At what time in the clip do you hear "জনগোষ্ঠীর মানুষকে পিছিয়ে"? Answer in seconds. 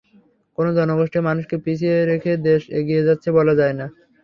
0.77-1.97